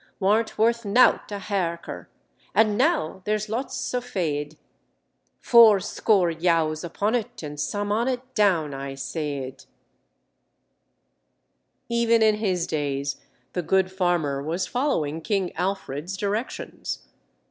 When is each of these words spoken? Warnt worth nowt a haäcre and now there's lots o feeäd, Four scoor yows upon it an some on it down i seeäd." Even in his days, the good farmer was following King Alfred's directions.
Warnt 0.19 0.57
worth 0.57 0.83
nowt 0.83 1.31
a 1.31 1.37
haäcre 1.37 2.07
and 2.55 2.75
now 2.75 3.21
there's 3.25 3.49
lots 3.49 3.93
o 3.93 3.99
feeäd, 4.01 4.57
Four 5.39 5.77
scoor 5.77 6.31
yows 6.31 6.83
upon 6.83 7.13
it 7.13 7.43
an 7.43 7.57
some 7.57 7.91
on 7.91 8.07
it 8.07 8.33
down 8.33 8.73
i 8.73 8.93
seeäd." 8.95 9.67
Even 11.87 12.23
in 12.23 12.33
his 12.37 12.65
days, 12.65 13.17
the 13.53 13.61
good 13.61 13.91
farmer 13.91 14.41
was 14.41 14.65
following 14.65 15.21
King 15.21 15.55
Alfred's 15.55 16.17
directions. 16.17 17.03